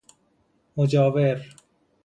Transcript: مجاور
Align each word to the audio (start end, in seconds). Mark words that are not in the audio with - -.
مجاور 0.77 1.41